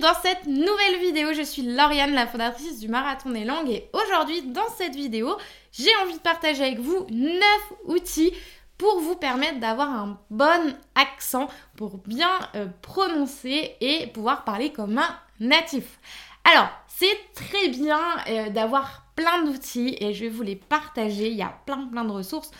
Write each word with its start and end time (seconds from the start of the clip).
dans 0.00 0.14
cette 0.14 0.46
nouvelle 0.46 0.98
vidéo. 1.00 1.32
Je 1.32 1.42
suis 1.42 1.62
Lauriane, 1.62 2.14
la 2.14 2.26
fondatrice 2.26 2.80
du 2.80 2.88
Marathon 2.88 3.30
des 3.30 3.44
Langues 3.44 3.70
et 3.70 3.88
aujourd'hui 3.92 4.42
dans 4.42 4.68
cette 4.76 4.94
vidéo, 4.94 5.36
j'ai 5.72 5.94
envie 6.02 6.14
de 6.14 6.20
partager 6.20 6.62
avec 6.62 6.78
vous 6.78 7.06
9 7.10 7.40
outils 7.86 8.32
pour 8.78 9.00
vous 9.00 9.14
permettre 9.14 9.60
d'avoir 9.60 9.88
un 9.88 10.18
bon 10.30 10.74
accent, 10.94 11.48
pour 11.76 11.98
bien 11.98 12.30
euh, 12.54 12.66
prononcer 12.82 13.76
et 13.80 14.08
pouvoir 14.08 14.44
parler 14.44 14.72
comme 14.72 14.98
un 14.98 15.18
natif. 15.40 15.98
Alors, 16.44 16.68
c'est 16.88 17.18
très 17.34 17.68
bien 17.68 18.00
euh, 18.28 18.50
d'avoir 18.50 19.04
plein 19.14 19.44
d'outils 19.44 19.96
et 20.00 20.12
je 20.12 20.24
vais 20.24 20.30
vous 20.30 20.42
les 20.42 20.56
partager, 20.56 21.28
il 21.28 21.36
y 21.36 21.42
a 21.42 21.54
plein 21.66 21.86
plein 21.86 22.04
de 22.04 22.10
ressources. 22.10 22.50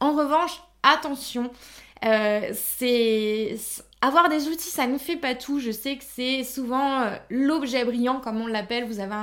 En 0.00 0.12
revanche, 0.12 0.62
attention, 0.82 1.50
euh, 2.04 2.50
c'est 2.52 3.56
avoir 4.04 4.28
des 4.28 4.48
outils, 4.48 4.70
ça 4.70 4.86
ne 4.86 4.98
fait 4.98 5.16
pas 5.16 5.34
tout. 5.34 5.60
Je 5.60 5.70
sais 5.70 5.96
que 5.96 6.04
c'est 6.06 6.44
souvent 6.44 7.02
euh, 7.02 7.16
l'objet 7.30 7.84
brillant, 7.84 8.20
comme 8.20 8.40
on 8.40 8.46
l'appelle. 8.46 8.84
Vous 8.84 9.00
avez 9.00 9.14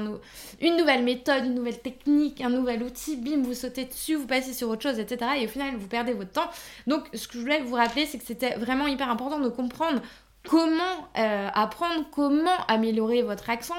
une 0.60 0.76
nouvelle 0.76 1.04
méthode, 1.04 1.46
une 1.46 1.54
nouvelle 1.54 1.80
technique, 1.80 2.42
un 2.42 2.50
nouvel 2.50 2.82
outil, 2.82 3.16
bim, 3.16 3.44
vous 3.44 3.54
sautez 3.54 3.86
dessus, 3.86 4.16
vous 4.16 4.26
passez 4.26 4.54
sur 4.54 4.70
autre 4.70 4.82
chose, 4.82 5.00
etc. 5.00 5.32
Et 5.38 5.46
au 5.46 5.50
final, 5.50 5.76
vous 5.76 5.88
perdez 5.88 6.14
votre 6.14 6.32
temps. 6.32 6.50
Donc, 6.88 7.08
ce 7.14 7.28
que 7.28 7.36
je 7.36 7.40
voulais 7.40 7.62
vous 7.62 7.76
rappeler, 7.76 8.06
c'est 8.06 8.18
que 8.18 8.26
c'était 8.26 8.56
vraiment 8.56 8.88
hyper 8.88 9.10
important 9.10 9.40
de 9.40 9.50
comprendre 9.50 10.02
comment 10.48 11.08
euh, 11.18 11.50
apprendre, 11.54 12.06
comment 12.12 12.66
améliorer 12.68 13.22
votre 13.22 13.52
accent, 13.52 13.76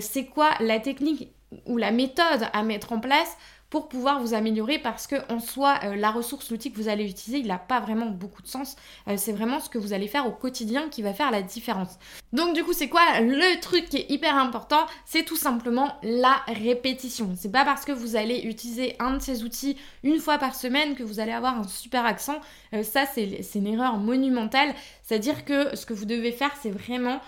c'est 0.00 0.26
quoi 0.26 0.50
la 0.58 0.80
technique 0.80 1.28
ou 1.66 1.76
la 1.76 1.92
méthode 1.92 2.48
à 2.52 2.62
mettre 2.64 2.92
en 2.92 2.98
place 2.98 3.36
pour 3.70 3.88
pouvoir 3.88 4.20
vous 4.20 4.34
améliorer 4.34 4.78
parce 4.78 5.06
que 5.06 5.16
en 5.32 5.38
soi, 5.38 5.78
euh, 5.84 5.94
la 5.94 6.10
ressource, 6.10 6.50
l'outil 6.50 6.72
que 6.72 6.76
vous 6.76 6.88
allez 6.88 7.08
utiliser, 7.08 7.38
il 7.38 7.46
n'a 7.46 7.58
pas 7.58 7.80
vraiment 7.80 8.06
beaucoup 8.06 8.42
de 8.42 8.48
sens. 8.48 8.76
Euh, 9.08 9.14
c'est 9.16 9.32
vraiment 9.32 9.60
ce 9.60 9.68
que 9.68 9.78
vous 9.78 9.92
allez 9.92 10.08
faire 10.08 10.26
au 10.26 10.32
quotidien 10.32 10.88
qui 10.88 11.02
va 11.02 11.14
faire 11.14 11.30
la 11.30 11.42
différence. 11.42 11.98
Donc 12.32 12.54
du 12.54 12.64
coup, 12.64 12.72
c'est 12.72 12.88
quoi 12.88 13.20
le 13.20 13.60
truc 13.60 13.88
qui 13.88 13.98
est 13.98 14.10
hyper 14.10 14.36
important? 14.36 14.86
C'est 15.04 15.24
tout 15.24 15.36
simplement 15.36 15.96
la 16.02 16.42
répétition. 16.48 17.30
C'est 17.36 17.52
pas 17.52 17.64
parce 17.64 17.84
que 17.84 17.92
vous 17.92 18.16
allez 18.16 18.40
utiliser 18.40 18.96
un 18.98 19.14
de 19.14 19.22
ces 19.22 19.44
outils 19.44 19.76
une 20.02 20.18
fois 20.18 20.38
par 20.38 20.54
semaine 20.54 20.96
que 20.96 21.02
vous 21.02 21.20
allez 21.20 21.32
avoir 21.32 21.58
un 21.58 21.64
super 21.64 22.04
accent. 22.04 22.40
Euh, 22.74 22.82
ça, 22.82 23.04
c'est 23.06 23.40
une 23.54 23.66
erreur 23.68 23.98
monumentale. 23.98 24.74
C'est-à-dire 25.10 25.44
que 25.44 25.74
ce 25.74 25.86
que 25.86 25.92
vous 25.92 26.04
devez 26.04 26.30
faire, 26.30 26.52
c'est 26.62 26.70
vraiment, 26.70 27.18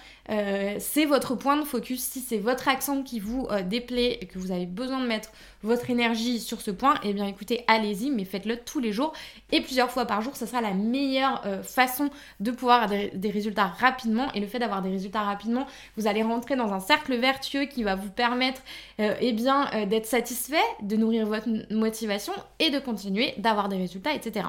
c'est 0.78 1.04
votre 1.04 1.34
point 1.34 1.56
de 1.56 1.64
focus. 1.64 2.00
Si 2.00 2.20
c'est 2.20 2.38
votre 2.38 2.68
accent 2.68 3.02
qui 3.02 3.18
vous 3.18 3.48
déplaît 3.68 4.18
et 4.20 4.26
que 4.26 4.38
vous 4.38 4.52
avez 4.52 4.66
besoin 4.66 5.00
de 5.00 5.06
mettre 5.08 5.30
votre 5.62 5.90
énergie 5.90 6.38
sur 6.38 6.60
ce 6.60 6.70
point, 6.70 6.94
eh 7.02 7.12
bien 7.12 7.26
écoutez, 7.26 7.64
allez-y, 7.66 8.10
mais 8.10 8.24
faites-le 8.24 8.56
tous 8.56 8.78
les 8.78 8.92
jours 8.92 9.12
et 9.50 9.60
plusieurs 9.60 9.90
fois 9.90 10.06
par 10.06 10.22
jour. 10.22 10.36
Ce 10.36 10.46
sera 10.46 10.60
la 10.60 10.74
meilleure 10.74 11.42
euh, 11.46 11.62
façon 11.62 12.10
de 12.40 12.50
pouvoir 12.50 12.84
avoir 12.84 13.00
des, 13.14 13.30
résultats 13.30 13.66
rapidement. 13.66 14.32
Et 14.34 14.40
le 14.40 14.46
fait 14.46 14.58
d'avoir 14.58 14.82
des 14.82 14.90
résultats 14.90 15.22
rapidement, 15.22 15.66
vous 15.96 16.06
allez 16.06 16.22
rentrer 16.22 16.56
dans 16.56 16.72
un 16.72 16.80
cercle 16.80 17.16
vertueux 17.16 17.64
qui 17.64 17.82
va 17.82 17.94
vous 17.94 18.10
permettre 18.10 18.60
euh, 19.00 19.14
eh 19.20 19.32
bien 19.32 19.68
euh, 19.74 19.86
d'être 19.86 20.06
satisfait, 20.06 20.56
de 20.82 20.96
nourrir 20.96 21.26
votre 21.26 21.48
motivation 21.72 22.32
et 22.58 22.70
de 22.70 22.78
continuer 22.78 23.34
d'avoir 23.38 23.68
des 23.68 23.76
résultats, 23.76 24.14
etc. 24.14 24.46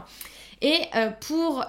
Et 0.62 0.80
pour 1.20 1.66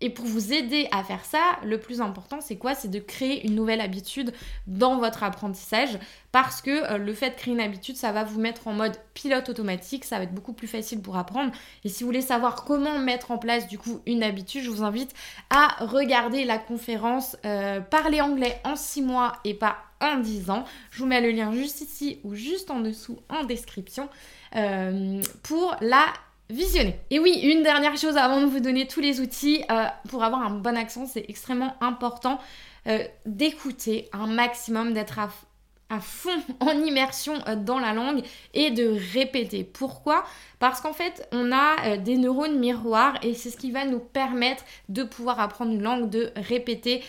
et 0.00 0.10
pour 0.10 0.24
vous 0.24 0.52
aider 0.52 0.88
à 0.92 1.04
faire 1.04 1.24
ça, 1.24 1.40
le 1.64 1.78
plus 1.78 2.00
important, 2.00 2.40
c'est 2.40 2.56
quoi? 2.56 2.74
C'est 2.74 2.90
de 2.90 2.98
créer 2.98 3.46
une 3.46 3.54
nouvelle 3.54 3.80
habitude 3.80 4.32
dans 4.66 4.98
votre 4.98 5.22
apprentissage 5.22 5.98
parce 6.32 6.62
que 6.62 6.92
euh, 6.92 6.98
le 6.98 7.12
fait 7.12 7.30
de 7.30 7.34
créer 7.34 7.52
une 7.52 7.60
habitude, 7.60 7.96
ça 7.96 8.12
va 8.12 8.24
vous 8.24 8.40
mettre 8.40 8.66
en 8.68 8.72
mode 8.72 8.96
pilote 9.14 9.48
automatique, 9.48 10.04
ça 10.04 10.16
va 10.16 10.24
être 10.24 10.34
beaucoup 10.34 10.52
plus 10.52 10.68
facile 10.68 11.02
pour 11.02 11.16
apprendre. 11.16 11.52
Et 11.84 11.88
si 11.88 12.02
vous 12.02 12.08
voulez 12.08 12.22
savoir 12.22 12.64
comment 12.64 12.98
mettre 12.98 13.30
en 13.30 13.38
place 13.38 13.68
du 13.68 13.78
coup 13.78 14.00
une 14.06 14.22
habitude, 14.22 14.62
je 14.62 14.70
vous 14.70 14.84
invite 14.84 15.12
à 15.50 15.84
regarder 15.84 16.44
la 16.44 16.58
conférence 16.58 17.36
euh, 17.44 17.80
Parler 17.80 18.20
anglais 18.20 18.60
en 18.64 18.76
6 18.76 19.02
mois 19.02 19.34
et 19.44 19.54
pas 19.54 19.76
en 20.00 20.16
10 20.16 20.50
ans. 20.50 20.64
Je 20.90 21.00
vous 21.00 21.06
mets 21.06 21.20
le 21.20 21.30
lien 21.30 21.52
juste 21.52 21.80
ici 21.80 22.20
ou 22.24 22.34
juste 22.34 22.70
en 22.70 22.80
dessous 22.80 23.18
en 23.28 23.44
description 23.44 24.08
euh, 24.56 25.20
pour 25.42 25.76
la 25.80 26.06
visionner. 26.50 26.98
Et 27.10 27.18
oui, 27.18 27.40
une 27.42 27.62
dernière 27.62 27.96
chose 27.96 28.16
avant 28.16 28.40
de 28.40 28.46
vous 28.46 28.60
donner 28.60 28.86
tous 28.86 29.00
les 29.00 29.20
outils 29.20 29.62
euh, 29.70 29.84
pour 30.08 30.24
avoir 30.24 30.42
un 30.42 30.50
bon 30.50 30.76
accent, 30.76 31.06
c'est 31.06 31.24
extrêmement 31.28 31.74
important 31.80 32.38
euh, 32.86 33.04
d'écouter 33.26 34.08
un 34.12 34.26
maximum, 34.26 34.92
d'être 34.92 35.18
à, 35.18 35.28
fond 36.00 36.30
en 36.60 36.72
immersion 36.72 37.34
euh, 37.46 37.56
dans 37.56 37.78
la 37.78 37.92
langue 37.92 38.22
et 38.54 38.70
de 38.70 38.96
répéter. 39.12 39.64
Pourquoi? 39.64 40.24
Parce 40.58 40.80
qu'en 40.80 40.92
fait, 40.92 41.26
on 41.32 41.52
a 41.52 41.96
des 41.96 42.18
neurones 42.18 42.58
miroirs 42.58 43.14
et 43.22 43.32
c'est 43.32 43.48
ce 43.48 43.56
qui 43.56 43.70
va 43.70 43.86
nous 43.86 43.98
permettre 43.98 44.62
de 44.90 45.02
pouvoir 45.04 45.40
apprendre 45.40 45.72
une 45.72 45.82
langue, 45.82 46.10
de 46.10 46.32
répéter 46.36 47.02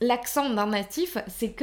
l'accent 0.00 0.50
d'un 0.50 0.66
natif. 0.66 1.16
C'est 1.28 1.54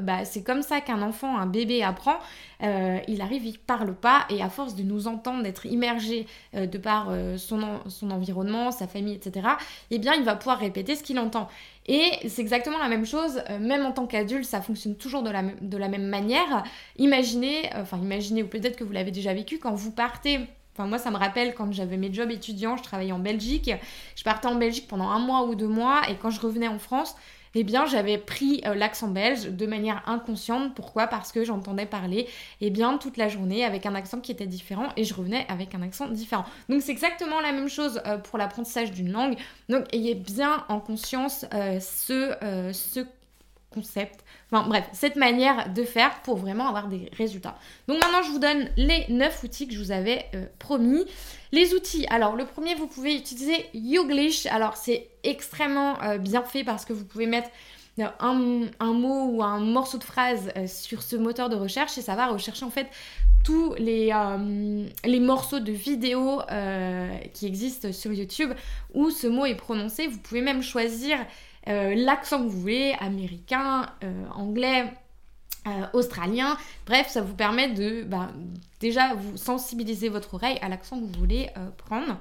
bah, 0.00 0.20
comme 0.46 0.62
ça 0.62 0.80
qu'un 0.80 1.02
enfant, 1.02 1.36
un 1.36 1.44
bébé 1.44 1.82
apprend. 1.82 2.18
Il 2.60 3.20
arrive, 3.20 3.46
il 3.46 3.58
parle 3.58 3.94
pas 3.94 4.26
et 4.30 4.42
à 4.42 4.48
force 4.48 4.74
de 4.74 4.82
nous 4.82 5.06
entendre, 5.06 5.42
d'être 5.42 5.66
immergé 5.66 6.26
de 6.54 6.78
par 6.78 7.10
son, 7.36 7.80
son 7.86 8.10
environnement, 8.10 8.70
sa 8.70 8.86
famille, 8.86 9.14
etc., 9.14 9.48
eh 9.90 9.98
bien, 9.98 10.14
il 10.14 10.24
va 10.24 10.34
pouvoir 10.34 10.58
répéter 10.58 10.96
ce 10.96 11.02
qu'il 11.02 11.18
entend. 11.18 11.48
Et 11.88 12.10
c'est 12.28 12.42
exactement 12.42 12.78
la 12.78 12.88
même 12.88 13.06
chose, 13.06 13.42
euh, 13.48 13.58
même 13.58 13.86
en 13.86 13.92
tant 13.92 14.06
qu'adulte, 14.06 14.44
ça 14.44 14.60
fonctionne 14.60 14.94
toujours 14.94 15.22
de 15.22 15.30
la, 15.30 15.42
de 15.42 15.76
la 15.78 15.88
même 15.88 16.06
manière. 16.06 16.62
Imaginez, 16.98 17.74
euh, 17.74 17.82
enfin 17.82 17.96
imaginez, 17.96 18.42
ou 18.42 18.46
peut-être 18.46 18.76
que 18.76 18.84
vous 18.84 18.92
l'avez 18.92 19.10
déjà 19.10 19.32
vécu, 19.32 19.58
quand 19.58 19.74
vous 19.74 19.90
partez 19.90 20.40
Enfin, 20.74 20.86
moi, 20.86 20.98
ça 20.98 21.10
me 21.10 21.16
rappelle 21.16 21.54
quand 21.56 21.72
j'avais 21.72 21.96
mes 21.96 22.12
jobs 22.14 22.30
étudiants, 22.30 22.76
je 22.76 22.84
travaillais 22.84 23.10
en 23.10 23.18
Belgique. 23.18 23.72
Je 24.14 24.22
partais 24.22 24.46
en 24.46 24.54
Belgique 24.54 24.86
pendant 24.86 25.08
un 25.08 25.18
mois 25.18 25.42
ou 25.42 25.56
deux 25.56 25.66
mois 25.66 26.02
et 26.08 26.14
quand 26.14 26.30
je 26.30 26.40
revenais 26.40 26.68
en 26.68 26.78
France, 26.78 27.16
eh 27.54 27.64
bien 27.64 27.86
j'avais 27.86 28.18
pris 28.18 28.60
euh, 28.66 28.74
l'accent 28.74 29.08
belge 29.08 29.46
de 29.46 29.66
manière 29.66 30.02
inconsciente. 30.06 30.74
Pourquoi? 30.74 31.06
Parce 31.06 31.32
que 31.32 31.44
j'entendais 31.44 31.86
parler 31.86 32.28
eh 32.60 32.70
bien 32.70 32.98
toute 32.98 33.16
la 33.16 33.28
journée 33.28 33.64
avec 33.64 33.86
un 33.86 33.94
accent 33.94 34.20
qui 34.20 34.32
était 34.32 34.46
différent 34.46 34.88
et 34.96 35.04
je 35.04 35.14
revenais 35.14 35.46
avec 35.48 35.74
un 35.74 35.82
accent 35.82 36.08
différent. 36.08 36.44
Donc 36.68 36.82
c'est 36.82 36.92
exactement 36.92 37.40
la 37.40 37.52
même 37.52 37.68
chose 37.68 38.00
euh, 38.06 38.18
pour 38.18 38.38
l'apprentissage 38.38 38.92
d'une 38.92 39.12
langue. 39.12 39.36
Donc 39.68 39.84
ayez 39.94 40.14
bien 40.14 40.64
en 40.68 40.80
conscience 40.80 41.46
euh, 41.54 41.80
ce, 41.80 42.34
ce 42.72 43.00
concept, 43.70 44.24
enfin 44.50 44.66
bref, 44.66 44.88
cette 44.92 45.16
manière 45.16 45.72
de 45.72 45.84
faire 45.84 46.22
pour 46.22 46.36
vraiment 46.36 46.68
avoir 46.68 46.88
des 46.88 47.10
résultats. 47.16 47.56
Donc 47.86 47.98
maintenant 48.00 48.22
je 48.22 48.30
vous 48.30 48.38
donne 48.38 48.70
les 48.76 49.04
9 49.10 49.42
outils 49.44 49.68
que 49.68 49.74
je 49.74 49.78
vous 49.78 49.92
avais 49.92 50.26
euh, 50.34 50.46
promis. 50.58 51.04
Les 51.52 51.74
outils, 51.74 52.06
alors 52.08 52.34
le 52.34 52.46
premier 52.46 52.74
vous 52.74 52.86
pouvez 52.86 53.14
utiliser 53.14 53.66
Youglish, 53.74 54.46
alors 54.46 54.76
c'est 54.76 55.08
extrêmement 55.22 56.02
euh, 56.02 56.18
bien 56.18 56.42
fait 56.42 56.64
parce 56.64 56.84
que 56.84 56.94
vous 56.94 57.04
pouvez 57.04 57.26
mettre 57.26 57.50
euh, 57.98 58.06
un, 58.20 58.92
mot 58.92 59.32
ou 59.32 59.42
un 59.42 59.60
morceau 59.60 59.98
de 59.98 60.04
phrase 60.04 60.50
sur 60.66 61.02
ce 61.02 61.16
moteur 61.16 61.50
de 61.50 61.56
recherche 61.56 61.98
et 61.98 62.02
ça 62.02 62.14
va 62.14 62.28
rechercher 62.28 62.64
en 62.64 62.70
fait 62.70 62.86
tous 63.44 63.74
les, 63.74 64.12
les 65.04 65.20
morceaux 65.20 65.60
de 65.60 65.72
vidéos 65.72 66.40
qui 67.32 67.46
existent 67.46 67.92
sur 67.92 68.12
YouTube 68.12 68.52
où 68.94 69.10
ce 69.10 69.26
mot 69.26 69.46
est 69.46 69.54
prononcé. 69.54 70.06
Vous 70.06 70.18
pouvez 70.18 70.42
même 70.42 70.62
choisir 70.62 71.18
euh, 71.66 71.94
l'accent 71.94 72.38
que 72.38 72.48
vous 72.48 72.60
voulez, 72.60 72.94
américain, 73.00 73.86
euh, 74.04 74.26
anglais, 74.34 74.92
euh, 75.66 75.86
australien. 75.92 76.56
Bref, 76.86 77.08
ça 77.08 77.20
vous 77.20 77.34
permet 77.34 77.68
de 77.70 78.04
bah, 78.04 78.30
déjà 78.80 79.14
vous 79.14 79.36
sensibiliser 79.36 80.08
votre 80.08 80.34
oreille 80.34 80.58
à 80.62 80.68
l'accent 80.68 80.98
que 80.98 81.04
vous 81.04 81.18
voulez 81.18 81.50
prendre. 81.76 82.18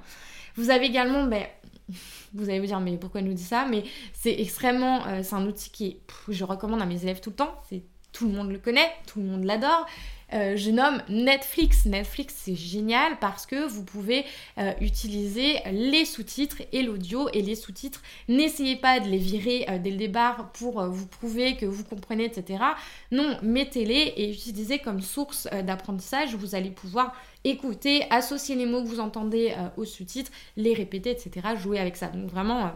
Vous 0.55 0.69
avez 0.69 0.85
également, 0.85 1.25
ben, 1.25 1.45
vous 2.33 2.49
allez 2.49 2.59
vous 2.59 2.65
dire, 2.65 2.79
mais 2.79 2.97
pourquoi 2.97 3.21
elle 3.21 3.27
nous 3.27 3.33
dit 3.33 3.43
ça? 3.43 3.65
Mais 3.69 3.83
c'est 4.13 4.39
extrêmement, 4.39 5.03
c'est 5.23 5.35
un 5.35 5.45
outil 5.45 5.69
qui, 5.69 5.97
je 6.27 6.43
recommande 6.43 6.81
à 6.81 6.85
mes 6.85 7.03
élèves 7.03 7.21
tout 7.21 7.29
le 7.29 7.35
temps. 7.35 7.55
C'est 7.69 7.83
tout 8.17 8.27
le 8.27 8.33
monde 8.33 8.51
le 8.51 8.57
connaît, 8.57 8.91
tout 9.05 9.19
le 9.19 9.25
monde 9.25 9.43
l'adore. 9.43 9.85
Euh, 10.33 10.57
je 10.57 10.71
nomme 10.71 11.01
Netflix. 11.07 11.85
Netflix, 11.85 12.33
c'est 12.35 12.55
génial 12.55 13.17
parce 13.19 13.45
que 13.45 13.67
vous 13.67 13.83
pouvez 13.83 14.25
euh, 14.57 14.73
utiliser 14.81 15.59
les 15.71 16.03
sous-titres 16.03 16.63
et 16.73 16.81
l'audio 16.81 17.29
et 17.31 17.41
les 17.43 17.55
sous-titres. 17.55 18.01
N'essayez 18.27 18.75
pas 18.75 18.99
de 18.99 19.07
les 19.07 19.19
virer 19.19 19.65
euh, 19.69 19.77
dès 19.77 19.91
le 19.91 19.97
départ 19.97 20.51
pour 20.53 20.83
vous 20.83 21.05
prouver 21.05 21.55
que 21.55 21.65
vous 21.65 21.83
comprenez, 21.83 22.25
etc. 22.25 22.63
Non, 23.11 23.37
mettez-les 23.43 24.13
et 24.17 24.31
utilisez 24.31 24.79
comme 24.79 25.01
source 25.01 25.47
d'apprentissage. 25.63 26.35
Vous 26.35 26.55
allez 26.55 26.71
pouvoir 26.71 27.13
écouter, 27.43 28.03
associer 28.09 28.55
les 28.55 28.65
mots 28.65 28.81
que 28.81 28.87
vous 28.87 28.99
entendez 28.99 29.53
aux 29.77 29.85
sous-titres, 29.85 30.31
les 30.57 30.73
répéter, 30.73 31.11
etc. 31.11 31.47
Jouer 31.55 31.79
avec 31.79 31.95
ça. 31.95 32.07
Donc 32.07 32.29
vraiment, 32.29 32.73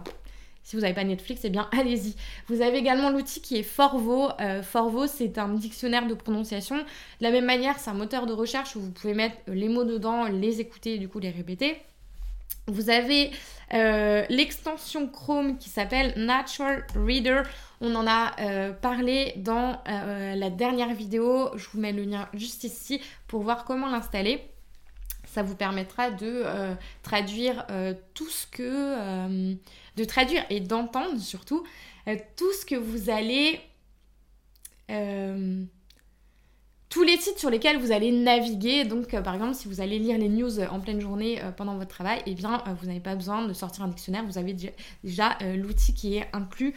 si 0.63 0.75
vous 0.75 0.84
n'avez 0.84 0.94
pas 0.94 1.04
Netflix, 1.04 1.42
eh 1.44 1.50
bien 1.50 1.68
allez-y. 1.78 2.16
Vous 2.48 2.62
avez 2.62 2.78
également 2.78 3.10
l'outil 3.10 3.42
qui 3.42 3.58
est 3.58 3.63
Forvo. 3.63 4.30
Euh, 4.40 4.62
Forvo, 4.62 5.08
c'est 5.08 5.38
un 5.38 5.50
dictionnaire 5.50 6.08
de 6.08 6.13
prononciation. 6.13 6.78
De 6.78 6.84
la 7.22 7.31
même 7.31 7.46
manière, 7.46 7.80
c'est 7.80 7.90
un 7.90 7.96
moteur 7.96 8.25
de 8.25 8.34
recherche 8.34 8.75
où 8.75 8.81
vous 8.81 8.92
pouvez 8.92 9.13
mettre 9.13 9.38
les 9.48 9.69
mots 9.69 9.84
dedans, 9.84 10.25
les 10.25 10.62
écouter 10.62 10.96
et 10.96 10.98
du 10.98 11.08
coup 11.08 11.19
les 11.19 11.31
répéter. 11.31 11.78
Vous 12.68 12.90
avez 12.90 13.31
euh, 13.74 14.24
l'extension 14.30 15.08
Chrome 15.08 15.58
qui 15.58 15.69
s'appelle 15.69 16.13
Natural 16.16 16.86
Reader. 16.96 17.42
On 17.81 17.96
en 17.96 18.06
a 18.06 18.40
euh, 18.40 18.72
parlé 18.72 19.34
dans 19.38 19.81
la 19.88 20.50
dernière 20.52 20.94
vidéo. 20.94 21.50
Je 21.56 21.68
vous 21.74 21.80
mets 21.80 21.92
le 21.92 22.04
lien 22.04 22.30
juste 22.34 22.64
ici 22.64 23.02
pour 23.28 23.42
voir 23.42 23.66
comment 23.66 23.90
l'installer. 23.90 24.50
Ça 25.31 25.44
vous 25.44 25.56
permettra 25.56 26.12
de 26.12 26.44
traduire 27.04 27.66
tout 28.13 28.30
ce 28.30 28.45
que... 28.48 29.56
de 29.95 30.04
traduire 30.04 30.45
et 30.50 30.60
d'entendre 30.60 31.19
surtout 31.19 31.63
tout 32.36 32.54
ce 32.54 32.66
que 32.66 32.75
vous 32.75 33.10
allez 33.10 33.60
tous 36.92 37.04
les 37.04 37.18
sites 37.18 37.39
sur 37.39 37.50
lesquels 37.50 37.78
vous 37.80 37.92
allez 37.94 38.12
naviguer. 38.12 38.83
Donc, 38.83 39.13
euh, 39.13 39.22
par 39.22 39.33
exemple, 39.33 39.56
si 39.56 39.68
vous 39.68 39.80
allez 39.80 39.98
lire 39.98 40.18
les 40.18 40.28
news 40.28 40.60
euh, 40.60 40.68
en 40.68 40.81
pleine 40.81 41.00
journée 41.00 41.42
euh, 41.42 41.51
pendant 41.51 41.78
votre 41.78 41.89
travail, 41.89 42.22
eh 42.25 42.36
bien, 42.36 42.62
vous 42.80 42.86
n'avez 42.86 43.00
pas 43.00 43.16
besoin 43.16 43.48
de 43.48 43.54
sortir 43.54 43.86
un 43.86 43.88
dictionnaire. 43.88 44.25
Vous 44.25 44.38
avez 44.38 44.54
déjà, 44.54 45.38
l'outil 45.56 45.94
qui 45.94 46.18
est 46.18 46.28
inclus 46.33 46.75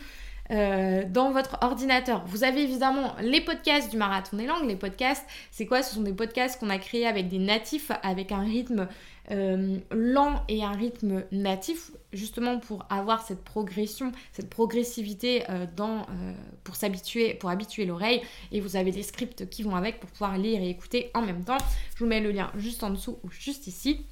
dans 0.50 1.31
votre 1.32 1.58
ordinateur. 1.62 2.25
Vous 2.26 2.44
avez 2.44 2.62
évidemment 2.62 3.14
les 3.20 3.41
podcasts 3.41 3.91
du 3.91 3.96
Marathon 3.96 4.37
des 4.37 4.46
langues. 4.46 4.69
Les 4.69 4.76
podcasts, 4.76 5.25
c'est 5.50 5.67
quoi? 5.67 5.82
Ce 5.82 5.94
sont 5.94 6.02
des 6.02 6.12
podcasts 6.12 6.61
qu'on 6.61 6.70
a 6.70 6.79
créés 6.79 7.06
avec 7.06 7.29
des 7.29 7.38
natifs, 7.38 7.91
avec 8.02 8.31
un 8.31 8.41
rythme 8.41 8.88
euh, 9.31 9.79
lent 9.91 10.43
et 10.49 10.62
un 10.62 10.73
rythme 10.73 11.25
natif, 11.32 11.93
justement 12.12 12.58
pour 12.58 12.85
avoir 12.91 13.26
cette 13.26 13.43
progression, 13.43 14.12
cette 14.32 14.50
progressivité 14.50 15.44
euh, 15.49 15.64
euh, 15.81 16.35
pour 16.62 16.76
s'habituer, 16.76 17.32
pour 17.35 17.49
habituer 17.49 17.87
l'oreille. 17.87 18.20
Et 18.52 18.61
vous 18.61 18.76
avez 18.76 18.91
des 18.91 19.02
scripts 19.02 19.49
qui 19.49 19.62
vont 19.62 19.76
avec 19.76 19.99
pour 19.99 20.11
pouvoir 20.11 20.37
lire 20.37 20.61
et 20.61 20.69
écouter 20.69 21.11
en 21.14 21.23
même 21.23 21.43
temps. 21.43 21.58
Je 21.94 22.00
vous 22.00 22.06
mets 22.06 22.20
le 22.20 22.32
lien 22.32 22.50
juste 22.56 22.82
en 22.82 22.91
dessous 22.91 23.19
ou 23.25 23.31
juste 23.31 23.67
ici 23.67 24.05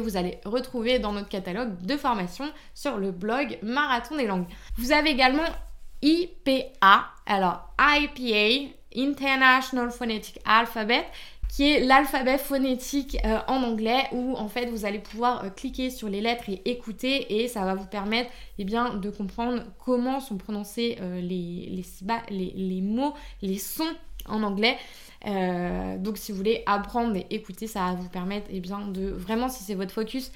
vous 0.00 0.16
allez 0.16 0.38
retrouver 0.44 0.98
dans 0.98 1.12
notre 1.12 1.28
catalogue 1.28 1.80
de 1.82 1.96
formation 1.96 2.50
sur 2.74 2.96
le 2.98 3.10
blog 3.10 3.58
Marathon 3.62 4.16
des 4.16 4.26
langues. 4.26 4.46
Vous 4.76 4.92
avez 4.92 5.10
également 5.10 5.44
IPA, 6.02 7.06
alors 7.26 7.74
IPA, 7.78 8.72
International 8.96 9.90
Phonetic 9.90 10.40
Alphabet, 10.44 11.06
qui 11.48 11.70
est 11.70 11.80
l'alphabet 11.80 12.38
phonétique 12.38 13.16
euh, 13.24 13.38
en 13.48 13.62
anglais 13.62 14.04
où 14.12 14.36
en 14.36 14.48
fait 14.48 14.66
vous 14.66 14.84
allez 14.84 14.98
pouvoir 14.98 15.44
euh, 15.44 15.50
cliquer 15.50 15.90
sur 15.90 16.08
les 16.08 16.20
lettres 16.20 16.44
et 16.48 16.62
écouter 16.70 17.40
et 17.40 17.48
ça 17.48 17.64
va 17.64 17.74
vous 17.74 17.86
permettre 17.86 18.30
eh 18.58 18.64
bien, 18.64 18.94
de 18.94 19.10
comprendre 19.10 19.62
comment 19.84 20.20
sont 20.20 20.36
prononcés 20.36 20.98
euh, 21.00 21.20
les, 21.20 21.82
les, 22.30 22.52
les, 22.54 22.80
mots, 22.82 23.14
les 23.42 23.58
sons 23.58 23.84
en 24.28 24.42
anglais. 24.42 24.76
donc 25.98 26.18
si 26.18 26.32
vous 26.32 26.38
voulez 26.38 26.62
apprendre 26.66 27.16
et 27.16 27.26
écouter, 27.30 27.66
ça 27.66 27.80
va 27.80 27.92
vous 27.94 28.08
permettre 28.08 28.48
eh 28.50 28.60
bien, 28.60 28.88
de 28.88 29.08
vraiment 29.08 29.48
si 29.48 29.62
c'est 29.62 29.74
votre 29.74 29.92
focus, 29.92 30.32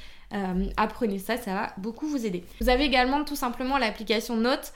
apprenez 0.76 1.18
ça, 1.18 1.36
ça 1.36 1.54
va 1.54 1.72
beaucoup 1.76 2.06
vous 2.06 2.24
aider. 2.24 2.44
Vous 2.60 2.68
avez 2.68 2.84
également 2.84 3.24
tout 3.24 3.34
simplement 3.34 3.78
l'application 3.78 4.36
Note, 4.36 4.72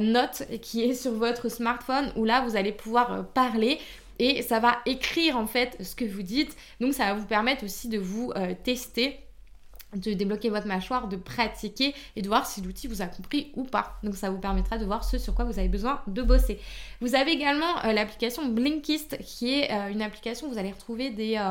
Note 0.00 0.42
qui 0.60 0.82
est 0.82 0.92
sur 0.92 1.12
votre 1.12 1.48
smartphone 1.48 2.12
où 2.16 2.26
là 2.26 2.42
vous 2.42 2.56
allez 2.56 2.72
pouvoir 2.72 3.26
parler 3.28 3.78
et 4.18 4.42
ça 4.42 4.60
va 4.60 4.78
écrire 4.86 5.36
en 5.36 5.46
fait 5.46 5.76
ce 5.82 5.94
que 5.94 6.04
vous 6.04 6.22
dites. 6.22 6.56
Donc 6.80 6.94
ça 6.94 7.06
va 7.06 7.14
vous 7.14 7.26
permettre 7.26 7.64
aussi 7.64 7.88
de 7.88 7.98
vous 7.98 8.32
euh, 8.36 8.54
tester 8.62 9.20
de 9.96 10.12
débloquer 10.12 10.50
votre 10.50 10.66
mâchoire, 10.66 11.08
de 11.08 11.16
pratiquer 11.16 11.94
et 12.14 12.20
de 12.20 12.28
voir 12.28 12.44
si 12.44 12.60
l'outil 12.60 12.88
vous 12.88 13.00
a 13.00 13.06
compris 13.06 13.52
ou 13.56 13.64
pas. 13.64 13.98
Donc 14.02 14.16
ça 14.16 14.28
vous 14.28 14.36
permettra 14.36 14.76
de 14.76 14.84
voir 14.84 15.02
ce 15.02 15.16
sur 15.16 15.34
quoi 15.34 15.46
vous 15.46 15.58
avez 15.58 15.68
besoin 15.68 16.02
de 16.06 16.20
bosser. 16.20 16.60
Vous 17.00 17.14
avez 17.14 17.30
également 17.30 17.82
euh, 17.84 17.92
l'application 17.92 18.46
Blinkist 18.50 19.16
qui 19.24 19.60
est 19.60 19.72
euh, 19.72 19.88
une 19.88 20.02
application 20.02 20.46
où 20.46 20.50
vous 20.50 20.58
allez 20.58 20.72
retrouver 20.72 21.08
des, 21.08 21.42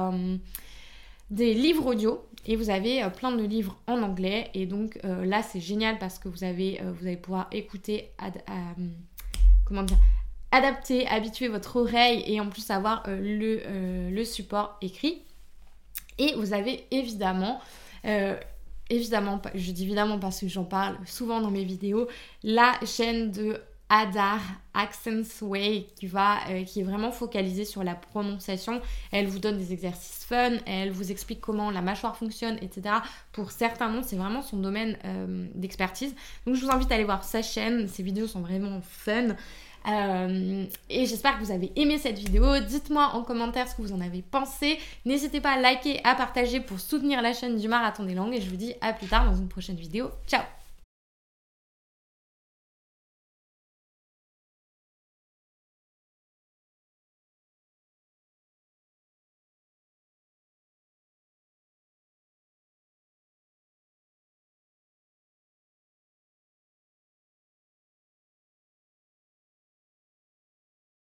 des 1.32 1.56
livres 1.56 1.88
audio 1.88 2.24
et 2.46 2.56
vous 2.56 2.70
avez 2.70 3.04
plein 3.18 3.32
de 3.32 3.44
livres 3.44 3.76
en 3.88 4.04
anglais 4.04 4.52
et 4.54 4.68
donc 4.68 5.00
là 5.04 5.42
c'est 5.42 5.60
génial 5.60 5.98
parce 5.98 6.20
que 6.20 6.30
vous 6.30 6.44
avez 6.44 6.80
vous 6.98 7.06
allez 7.08 7.18
pouvoir 7.18 7.48
écouter 7.52 8.12
comment 9.66 9.84
dire 9.84 9.98
adapter, 10.52 11.08
habituer 11.08 11.48
votre 11.48 11.76
oreille 11.78 12.24
et 12.26 12.40
en 12.40 12.50
plus 12.50 12.70
avoir 12.70 13.04
euh, 13.08 13.20
le, 13.20 13.62
euh, 13.66 14.10
le, 14.10 14.26
support 14.26 14.78
écrit. 14.82 15.22
Et 16.18 16.34
vous 16.36 16.54
avez 16.54 16.86
évidemment, 16.92 17.60
euh, 18.06 18.36
je 18.90 19.72
dis 19.72 19.84
évidemment 19.84 20.20
parce 20.20 20.40
que 20.40 20.48
j'en 20.48 20.64
parle 20.64 20.98
souvent 21.06 21.42
dans 21.42 21.52
mes 21.52 21.66
vidéos, 21.66 22.08
la 22.44 22.74
chaîne 22.86 23.32
de 23.32 23.62
Adar 23.90 24.42
Accents 24.74 25.42
Way 25.42 25.88
qui, 25.96 26.08
va, 26.08 26.40
qui 26.66 26.82
est 26.82 26.84
vraiment 26.84 27.12
focalisée 27.12 27.64
sur 27.64 27.84
la 27.84 27.96
prononciation. 27.96 28.82
Elle 29.12 29.28
vous 29.28 29.40
donne 29.40 29.58
des 29.58 29.72
exercices 29.72 30.26
fun, 30.26 30.58
elle 30.66 30.92
vous 30.92 31.10
explique 31.10 31.40
comment 31.40 31.72
la 31.72 31.82
mâchoire 31.82 32.18
fonctionne, 32.18 32.58
etc. 32.62 32.96
Pour 33.32 33.52
certains 33.52 33.90
noms, 33.90 34.04
c'est 34.04 34.18
vraiment 34.18 34.42
son 34.42 34.58
domaine 34.58 34.98
d'expertise. 35.56 36.16
Donc 36.46 36.56
je 36.56 36.66
vous 36.66 36.72
invite 36.72 36.92
à 36.92 36.96
aller 36.96 37.06
voir 37.06 37.24
sa 37.24 37.42
chaîne, 37.42 37.88
ses 37.88 38.04
vidéos 38.04 38.28
sont 38.28 38.42
vraiment 38.42 38.82
fun. 38.82 39.36
Euh, 39.88 40.66
et 40.90 41.06
j'espère 41.06 41.38
que 41.40 41.44
vous 41.44 41.52
avez 41.52 41.72
aimé 41.76 41.98
cette 41.98 42.18
vidéo. 42.18 42.60
Dites-moi 42.60 43.12
en 43.14 43.24
commentaire 43.24 43.68
ce 43.68 43.76
que 43.76 43.82
vous 43.82 43.94
en 43.94 44.02
avez 44.02 44.22
pensé. 44.22 44.80
N'hésitez 45.06 45.42
pas 45.42 45.52
à 45.52 45.60
liker, 45.60 46.02
à 46.04 46.16
partager 46.16 46.60
pour 46.60 46.80
soutenir 46.80 47.22
la 47.22 47.34
chaîne 47.34 47.58
du 47.58 47.68
Marathon 47.68 48.04
des 48.04 48.16
langues. 48.16 48.34
Et 48.34 48.42
je 48.42 48.50
vous 48.50 48.58
dis 48.58 48.74
à 48.82 48.94
plus 48.94 49.08
tard 49.08 49.26
dans 49.26 49.36
une 49.36 49.48
prochaine 49.48 49.78
vidéo. 49.78 50.10
Ciao 50.28 50.57